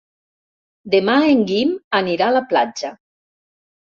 Demà 0.93 1.17
en 1.33 1.43
Guim 1.51 1.75
anirà 1.99 2.29
a 2.31 2.35
la 2.37 2.43
platja. 2.53 2.93